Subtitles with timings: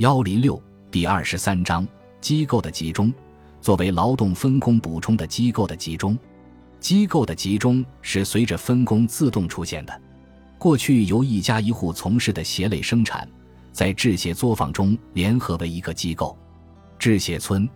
[0.00, 0.58] 幺零六
[0.90, 1.86] 第二十三章
[2.22, 3.12] 机构的集中，
[3.60, 6.18] 作为劳动分工补充的机构的集中，
[6.80, 10.00] 机构的集中是随着分工自动出现的。
[10.58, 13.28] 过去由一家一户从事的鞋类生产，
[13.72, 16.34] 在制鞋作坊中联合为一个机构，
[16.98, 17.68] 制鞋村、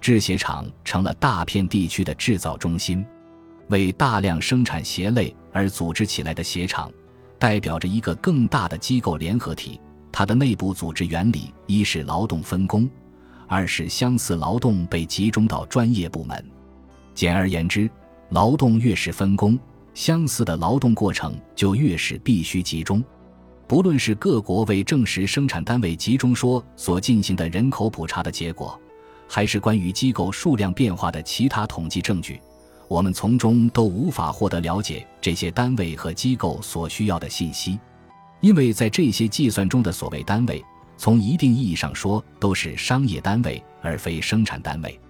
[0.00, 3.04] 制鞋厂成了大片地区的制造中心。
[3.70, 6.92] 为大量生产鞋类而组织起来的鞋厂，
[7.40, 9.80] 代表着一个更大的机构联合体。
[10.12, 12.88] 它的内部组织原理，一是劳动分工，
[13.48, 16.44] 二是相似劳动被集中到专业部门。
[17.14, 17.90] 简而言之，
[18.28, 19.58] 劳动越是分工，
[19.94, 23.02] 相似的劳动过程就越是必须集中。
[23.66, 28.78] 不论是各国为证实生产单位集中说所进行的人口普查的结果，
[29.26, 32.38] 还是关于机构数量变化的其他统计证据，
[32.86, 37.78] 我们从中都无法获得了解这些单位和机构所需要的信息。
[38.42, 40.62] 因为在这些计算中的所谓单位，
[40.98, 45.00] 从一定意义上说都是商业单位，而非生产单位。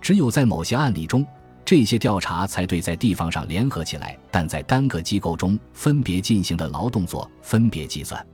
[0.00, 1.26] 只有在某些案例中，
[1.64, 8.24] 这些调查才对在地方上联合起来，但在单个机构中分别进行的劳动做分别计算。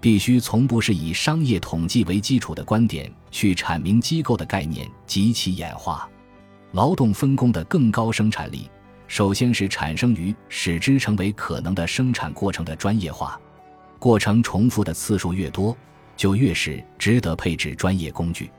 [0.00, 6.08] 必须从不是以商业统计为基础的观点去阐明机构的概念及其演化。
[6.70, 8.70] 劳动分工的更高生产力，
[9.08, 13.40] 首先是产生于使之成为可能的生产过程的专业化。
[13.98, 15.76] 过程重复的次数越多，
[16.16, 18.50] 就越是值得配置专业工具。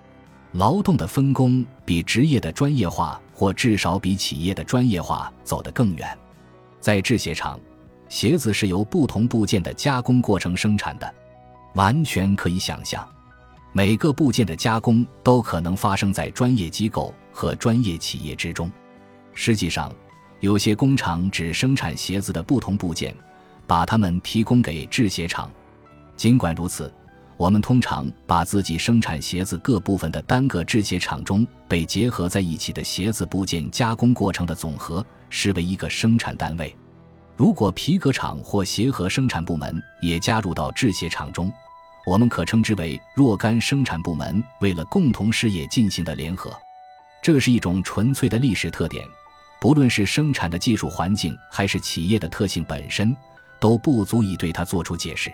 [0.54, 6.18] 劳动的分工比职业的专业化，或至少比企业的专业化走得更远。
[6.80, 7.60] 在制鞋厂，
[8.08, 11.14] 鞋子是由不同部件的加工过程生产的，
[11.76, 13.08] 完全可以想象，
[13.72, 18.72] 每个部件的加工都可能发生在专业机构和专业企业之中。
[19.34, 19.94] 实际上，
[20.40, 23.16] 有些工厂只生产鞋子的不同部件。
[23.70, 25.48] 把它们提供给制鞋厂。
[26.18, 26.92] 尽管如此，
[27.38, 36.76] 我们通常把自己生产鞋子各部分的单个制鞋厂中被结合在一起的鞋子部件加工过程的总和视为一个生产单位。
[37.38, 41.54] 如果皮革厂或鞋盒生产部门也加入到制鞋厂中，
[42.08, 46.52] 我们可称之为若干生产部门为了共同事业进行的联合。
[47.22, 49.06] 这是一种纯粹的历史特点，
[49.62, 53.16] 不论是生产的技术环境还是企业的特性本身。
[53.60, 55.32] 都不足以对它做出解释。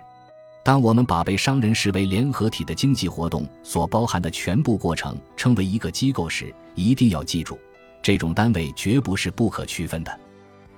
[0.63, 7.59] 当我们把被商人视为联合体的经济活动所包含的全部过程称为一个机构时，一定要记住，
[8.02, 10.19] 这种单位绝不是不可区分的。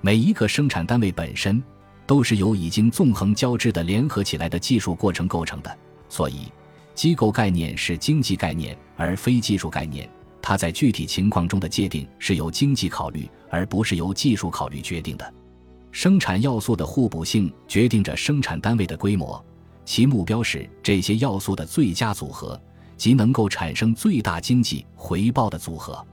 [0.02, 1.62] 每一个生产单位本身
[2.06, 5.78] 都是由已经纵横交织的联合起来的技术过程构成的。
[6.10, 6.52] 所以，
[6.94, 10.08] 机构概念是经济概念而非技术概念。
[10.42, 15.34] 它在具体情况中的界定是由经济考虑而不是由技术考虑决定的。
[15.90, 19.44] 生产要素的互补性决定着生产单位的规模，
[19.84, 22.60] 其目标是这些要素的最佳组合，
[22.96, 26.06] 即能够产生最大经济回报的组合。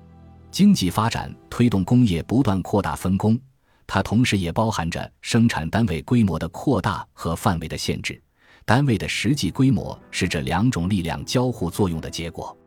[0.49, 3.37] 经济发展推动工业不断扩大分工，
[3.85, 8.19] 它同时也包含着生产单位规模的扩大和范围的限制。
[8.63, 12.57] 单位的实际规模是这两种力量交互作用的结果。